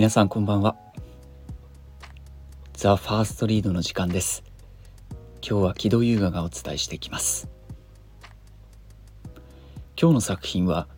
[0.00, 0.76] 皆さんこんばんは。
[2.72, 4.42] ザ・ファーストリードの時間です。
[5.46, 7.50] 今日は木戸優雅がお伝えしていきます。
[10.00, 10.88] 今日の作品は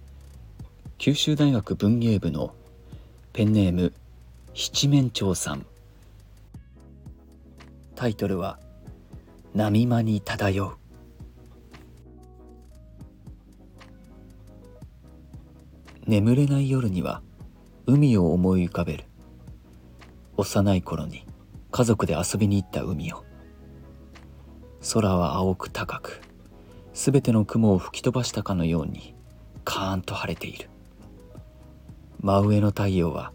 [0.99, 2.55] 九州大学文芸部の
[3.33, 3.93] ペンネーム
[4.55, 5.67] 七面鳥さん。
[7.97, 8.61] タイトルは
[9.53, 10.77] 波間に漂う。
[16.07, 17.21] 眠れない夜には
[17.85, 19.05] 海を思い浮かべる。
[20.37, 21.27] 幼い頃に
[21.73, 23.25] 家族で遊びに行った海を。
[24.95, 26.21] 空は青く高く
[26.93, 29.15] すべての雲を吹き飛ばしたかのように
[29.65, 30.69] カーンと晴れている。
[32.21, 33.33] 真上の太陽は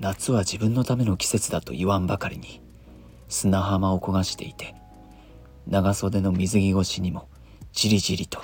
[0.00, 2.60] 夏は自分のための季節だと言わんばかりに
[3.28, 4.74] 砂浜を焦がしていて
[5.68, 7.28] 長袖の水着越しにも
[7.72, 8.40] じりじりと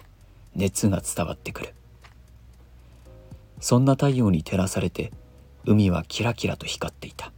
[0.55, 1.75] 熱が伝わってくる。
[3.63, 5.13] そんな太陽に照らされて
[5.65, 7.33] 海はキラキラと光っていた。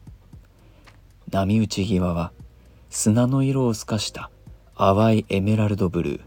[1.31, 2.33] 波打ち際は
[2.89, 4.31] 砂の色を透かした
[4.75, 6.21] 淡いエメラルドブルー。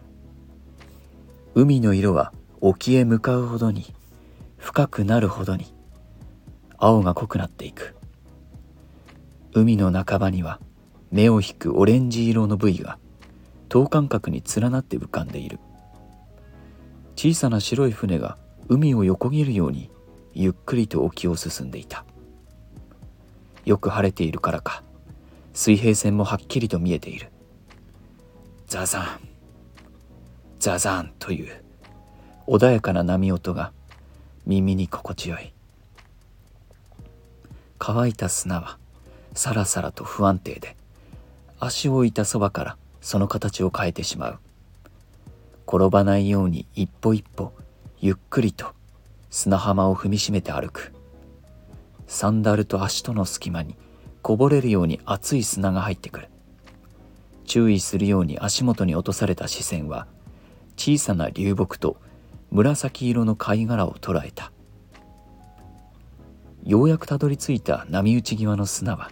[1.56, 2.32] 海の色は
[2.62, 3.92] 沖へ向かうほどに
[4.58, 5.74] 深くなるほどに
[6.78, 7.96] 青が濃くなっていく。
[9.54, 10.60] 海の半ばには
[11.12, 13.00] 目を引くオレンジ色のブイが
[13.68, 15.60] 等間隔に連なって浮かんでいる。
[17.16, 18.38] 小さな白い船が
[18.70, 19.90] 海を横切るように
[20.34, 22.06] ゆっくりと沖を進んでいた。
[23.66, 24.84] よく晴れているからか
[25.54, 27.30] 水平線もはっきりと見えている。
[28.68, 29.06] ザザン。
[30.60, 31.64] ザザンという
[32.46, 33.72] 穏やかな波音が
[34.46, 35.54] 耳に心地よい。
[37.80, 38.78] 乾いた砂は
[39.34, 40.76] さらさらと不安定で
[41.60, 44.40] 足を置いたそばからその形を変えてしまう。
[45.68, 47.54] 転ばないように一歩一歩
[48.00, 48.74] ゆっくりと
[49.32, 50.94] 砂浜を踏みしめて歩く。
[52.06, 53.76] サンダルと足との隙間に
[54.22, 56.30] こぼれるように熱い砂が入ってくる。
[57.46, 60.06] 注意するように足元に落とされた視線は
[60.76, 61.98] 小さな流木と
[62.52, 64.52] 紫色の貝殻を捉えた。
[66.64, 69.10] ようやくたどり着いた波打ち際の砂は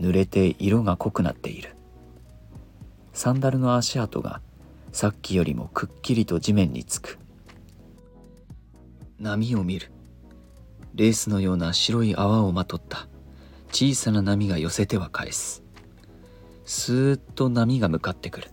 [0.00, 1.76] 濡れて色が濃くなっている。
[3.12, 4.40] サンダルの足跡が
[4.90, 7.20] さっきよりもくっきりと地面につく。
[9.20, 9.92] 波を見る。
[10.94, 13.06] レースのような白い泡をまとった。
[13.70, 15.62] 小さな波が寄せては返す。
[16.64, 18.48] スーッと波が向かってくる。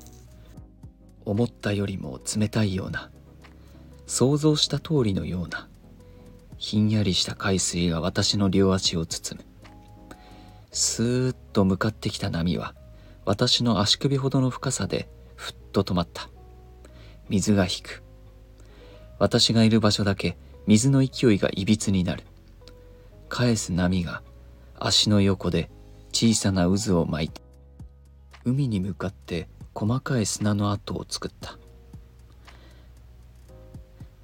[1.24, 3.10] 思ったよりも冷たいような。
[4.08, 5.70] 想像した通りのような。
[6.58, 9.46] ひんやりした海水が私の両足を包む。
[10.74, 12.76] スーッと向かってきた波は
[13.24, 16.30] 私の足首ほどの深さでふっと止まった。
[17.30, 18.04] 水が引く。
[19.18, 22.24] 私がいる場所だけ水の勢いがいびつになる。
[23.30, 24.22] 返す波が
[24.78, 25.70] 足の横で
[26.12, 27.42] 小さな渦を巻いて
[28.46, 31.58] 海に向かって細かい砂の跡を作った。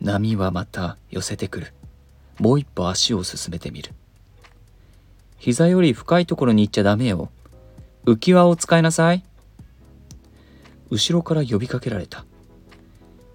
[0.01, 1.73] 波はまた寄せてくる。
[2.39, 3.91] もう一歩足を進めてみる。
[5.37, 7.29] 膝より深いところに行っちゃダメよ。
[8.05, 9.23] 浮き輪を使いなさい。
[10.89, 12.25] 後ろから呼びかけられた。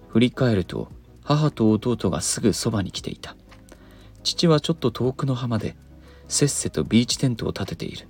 [0.09, 0.89] 振り返ると
[1.29, 3.35] 母と弟がすぐそばに来ていた。
[4.23, 5.75] 父はちょっと遠くの浜で
[6.27, 8.07] せっせとビーチテントを立てている。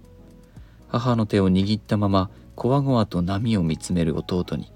[0.87, 4.71] 母の手を握ったままこわごわと波を見つめる弟に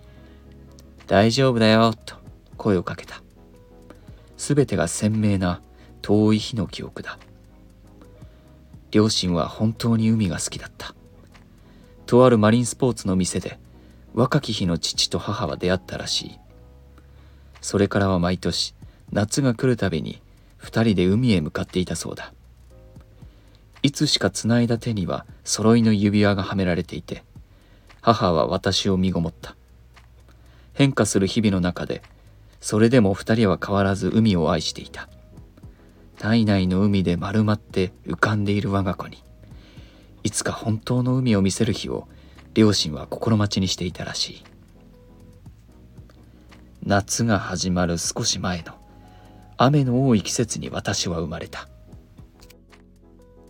[1.08, 2.16] 「大丈夫だよ」と
[2.58, 3.24] 声をかけた。
[4.36, 5.62] 全てが鮮明な
[6.02, 7.18] 遠い日の記憶だ。
[8.92, 10.94] 両親は本当に海が好きだった。
[12.06, 13.58] とあるマリンスポーツの店で
[14.14, 16.43] 若き日の父と母は出会ったらしい。
[17.64, 18.76] それからは毎年
[19.14, 20.22] 夏が来るたびに
[20.58, 22.34] 二人で海へ向かっていたそうだ。
[23.82, 27.24] いつしかつないだ手には揃いの指輪がはめられていて
[28.02, 29.56] 母は私を身ごもった。
[30.74, 32.04] 変化する日々の中で
[32.60, 35.08] それでも二人は変わらず海を愛していた。
[36.20, 39.24] 体内の海で丸まって浮かんでいる我が子に
[40.24, 42.10] いつか本当の海を見せる日を
[42.54, 44.53] 両親は心待ちにしていたらしい。
[46.86, 48.74] 夏が始まる少し前の
[49.56, 51.70] 雨の多い季節に私は生まれた。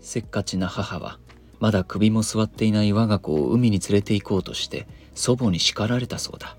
[0.01, 1.18] せっかちな母は
[1.59, 6.56] まだ首も座っていない我が子を海に連れて行こうとして祖母に叱られたそうだ。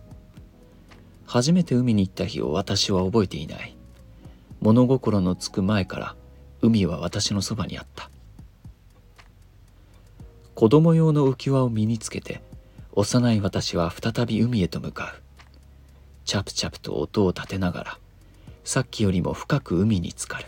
[1.26, 3.77] 初めて海に行った日を私は覚えていない。
[4.61, 6.17] 物心のつく前から
[6.61, 8.11] 海は私のそばにあった。
[10.56, 12.43] 子供用の浮き輪を身につけて
[12.94, 15.24] 幼い私は再び海へと向かう。
[16.25, 17.99] チャプチャプと音を立てながら
[18.65, 20.47] さっきよりも深く海に浸かる。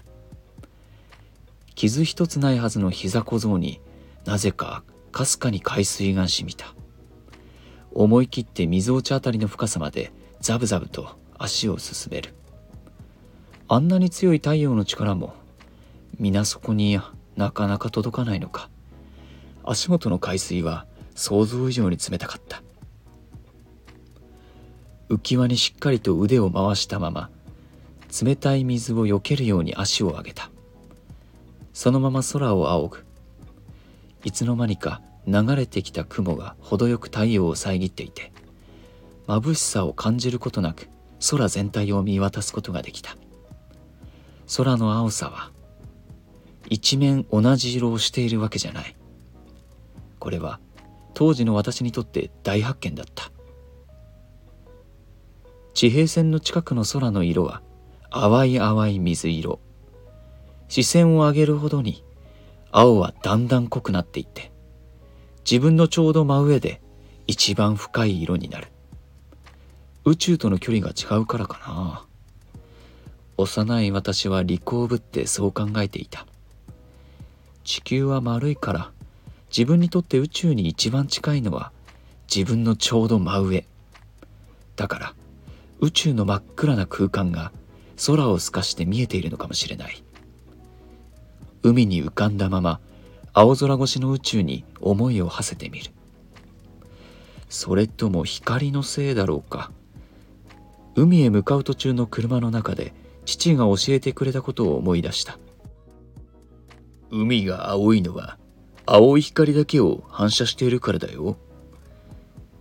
[1.75, 3.81] 傷一つないはずの膝小僧に
[4.25, 4.83] なぜか
[5.13, 6.75] かすかに海水が染みた。
[7.93, 12.35] 思い切って水落ちあたりの深さまでザブザブと足を進める。
[13.69, 15.35] あんなに強い太陽の力も
[16.19, 16.99] 皆そこに
[17.37, 18.71] なかなか届かないのか。
[19.65, 22.63] 足元の海水は想像以上に冷たかった。
[25.09, 27.31] 浮き輪にしっかりと腕を回したまま
[28.23, 30.51] 冷たい水を避けるように足を上げた。
[31.73, 33.05] そのまま空を仰ぐ。
[34.25, 38.33] いつの間にか流れてきた雲が程よく太陽を遮っていて
[39.27, 40.89] 眩しさを感じることなく
[41.31, 43.17] 空全体を見渡すことができた。
[44.57, 45.51] 空の青さは
[46.69, 48.97] 一面同じ色をしているわけじゃない。
[50.19, 50.61] これは
[51.15, 53.31] 当時の私にとって大発見だった。
[55.77, 57.61] 地平線の近くの空の色は
[58.11, 59.61] 淡い淡い水色。
[60.69, 62.03] 視線を上げるほどに
[62.71, 64.53] 青はだんだん濃くなっていって
[65.45, 66.81] 自分のちょうど真上で
[67.27, 68.69] 一番深い色になる。
[70.07, 72.07] 宇宙との距離が違うからかな。
[73.37, 76.27] 幼い私は利口ぶってそう考えていた。
[77.65, 78.93] 地球は丸いから
[79.51, 81.71] 自分にとって宇宙に一番近いのは
[82.35, 83.67] 自分のちょうど真上。
[84.77, 85.15] だから
[85.81, 87.53] 宇宙の真っ暗な空間が
[88.07, 90.03] 空を透かして見えているのかもしれない。
[91.63, 92.81] 海に浮かんだまま
[93.33, 95.91] 青空越しの宇宙に思いを馳せてみる。
[97.49, 99.71] それとも光のせいだろうか。
[100.95, 102.95] 海へ向かう途中の車の中で
[103.27, 105.39] 父が教えてくれたことを思い出した。
[107.11, 108.39] 海が青いのは
[108.87, 111.37] 青い光だけを反射しているからだよ。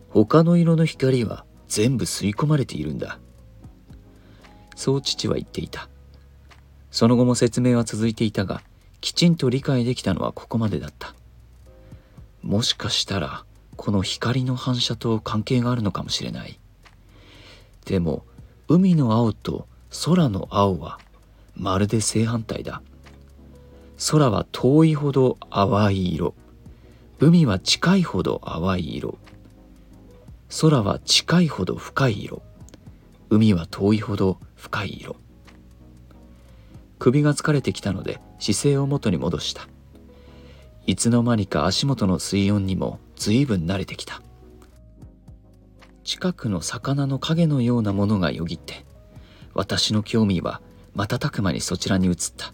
[0.10, 1.46] 他の色の光は
[1.76, 3.20] 全部吸い込まれているんだ。
[4.78, 5.90] そう父は言っていた。
[6.90, 8.62] その後も説明は続いていたが
[9.02, 11.14] きちんと理解できたのはここまでだった。
[12.42, 13.44] もしかしたら
[13.76, 16.62] この光の反射と関係があるのかもしれない。
[17.84, 18.24] でも
[18.70, 19.68] 海の青と
[20.06, 20.98] 空の青は
[21.58, 22.82] まるで正反対だ。
[24.10, 26.36] 空は遠いほど淡い色。
[27.20, 29.18] 海は近いほど淡い色。
[30.58, 32.42] 空は近いほど深い色。
[33.30, 35.18] 海は遠いほど深い色。
[36.98, 39.68] 首が疲れてきたので姿勢を元に戻した。
[40.88, 44.22] いつの間にか足元の水温にも随分慣れてきた。
[46.06, 48.86] 近くの魚の影のようなものがよぎって
[49.56, 50.62] 私の興味は
[50.94, 52.54] 瞬く間にそちらに移った。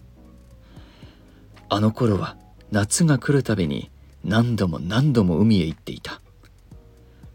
[1.68, 2.36] あの頃は
[2.72, 3.92] 夏が来るたびに
[4.24, 6.21] 何度も何度も海へ行っていた。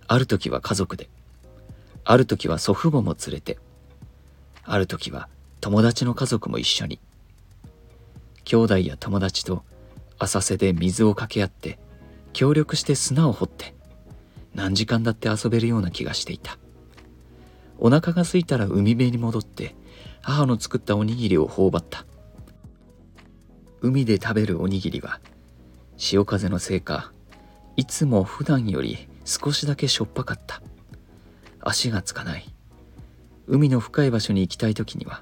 [0.07, 1.09] ある時は家族で。
[2.05, 3.57] ある時は祖父母も連れて。
[4.63, 5.27] ある時は
[5.59, 6.99] 友達の家族も一緒に。
[8.45, 9.63] 兄弟や友達と
[10.17, 11.77] 浅瀬で水をかけ合って
[12.31, 13.75] 協力して砂を掘って
[14.55, 16.57] 何時間だって遊べるような気がしていた。
[17.79, 19.75] お腹が空いたら海辺に戻って
[20.21, 22.05] 母の作ったおにぎりを頬張った。
[23.81, 25.19] 海で食べるおにぎりは
[25.97, 27.11] 潮風のせいか
[27.75, 30.61] いつも普段より少しだけしょっぱかった。
[31.59, 32.45] 足がつかない。
[33.45, 35.21] 海の深い場所に行きたい時には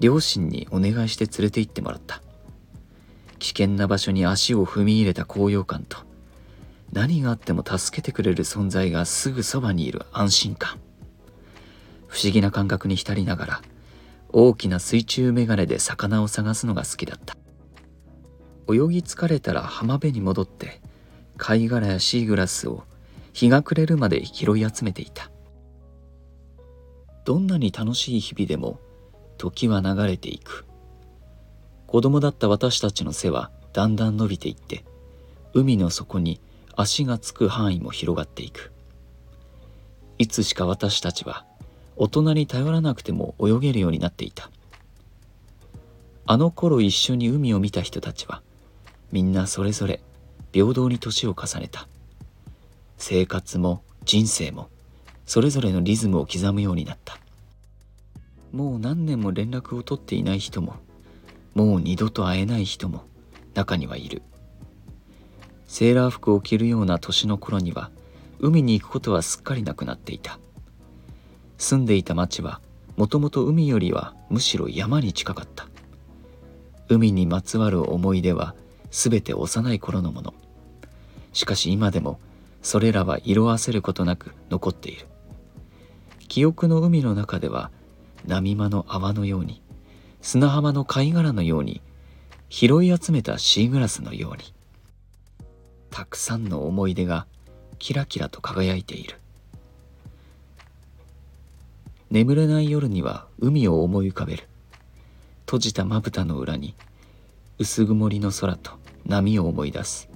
[0.00, 2.22] 両親にお願いして連れて行ってもらった。
[3.38, 5.98] 危険な場所に足を踏み入れた高揚感と
[6.92, 10.80] 何があっても助けてくれる存在がすぐそばにいる安心感。
[12.08, 13.62] 不思議な感覚に浸りながら
[14.32, 17.36] 大きな水中眼鏡で魚を探すのが好きだった。
[18.68, 20.80] 泳ぎ疲れたら浜辺に戻って
[21.44, 22.84] 貝殻やシーグラスを
[23.32, 25.28] 日が暮れるまで拾い集めていた。
[27.24, 28.78] どんなに楽しい日々でも
[29.38, 30.64] 時は流れていく。
[31.88, 34.84] 子供だった私たちの背はだんだん伸びていって
[35.52, 36.40] 海の底に
[36.76, 38.70] 足がつく範囲も広がっていく。
[40.18, 41.44] いつしか私たちは
[41.96, 44.48] 大人に頼らなくても泳げるようになっていた。
[46.24, 48.42] あの頃一緒に海を見た人たちは
[49.10, 50.00] みんなそれぞれ
[50.52, 51.88] 平等に年を重ねた。
[52.98, 54.68] 生活も人生も
[55.26, 57.18] それぞれのリズムを刻むようになった。
[58.52, 60.74] もう何年も連絡を取っていない人も
[61.54, 63.04] もう二度と会えない人も
[63.54, 64.22] 中にはいる。
[65.66, 67.90] セーラー服を着るような年の頃には
[68.40, 70.38] 海に行くことはすっかりなくなっていた。
[71.56, 72.60] 住んでいた町は
[72.96, 75.66] もともと海よりはむしろ山に近かった。
[76.88, 78.54] 海にまつわる思い出は
[78.90, 80.34] 全て幼い頃のもの。
[81.32, 82.20] しかし今でも
[82.62, 85.06] それらは色あせることなく残っている。
[86.28, 87.70] 記憶の海の中では
[88.26, 89.60] 波間の泡のように
[90.20, 91.82] 砂浜の貝殻のように
[92.48, 94.54] 拾い集めたシーグラスのように
[95.90, 97.26] たくさんの思い出が
[97.78, 99.16] キラキラと輝いている。
[102.10, 104.48] 眠れない夜には海を思い浮かべる。
[105.46, 106.74] 閉じたまぶたの裏に
[107.58, 108.72] 薄曇りの空と
[109.04, 110.11] 波を思い出す。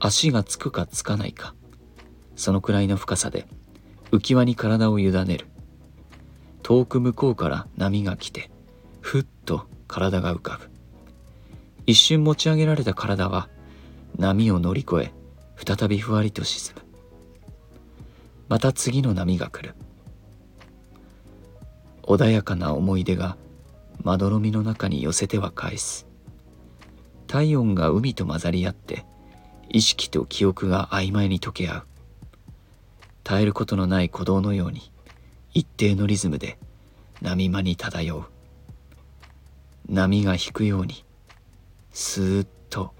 [0.00, 1.54] 足がつくかつかないか。
[2.34, 3.46] そのくらいの深さで
[4.10, 5.46] 浮き輪に体を委ねる。
[6.62, 8.50] 遠く向こうから波が来て
[9.00, 10.70] ふっと体が浮かぶ。
[11.86, 13.48] 一瞬持ち上げられた体は
[14.16, 15.12] 波を乗り越え
[15.56, 16.82] 再びふわりと沈む。
[18.48, 19.74] また次の波が来る。
[22.04, 23.36] 穏やかな思い出が
[24.02, 26.06] まどろみの中に寄せては返す。
[27.26, 29.04] 体温が海と混ざり合って
[29.72, 31.86] 意識と記憶が曖昧に溶け合う。
[33.22, 34.90] 絶えることのない鼓動のように
[35.54, 36.58] 一定のリズムで
[37.22, 38.24] 波間に漂う。
[39.88, 41.04] 波が引くように
[41.92, 42.92] スーッと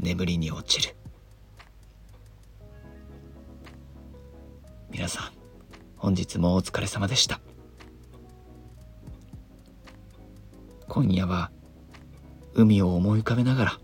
[0.00, 0.96] 眠りに落ちる。
[4.90, 5.30] 皆さん
[5.96, 7.40] 本日もお疲れ様でした。
[10.88, 11.52] 今夜は
[12.54, 13.80] 海を思い浮かべながら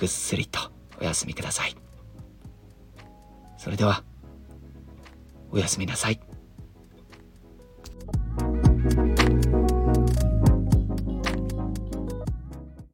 [0.00, 0.58] ぐっすりと
[0.98, 1.76] お休みください。
[3.58, 4.02] それでは
[5.52, 6.18] おやすみなさい。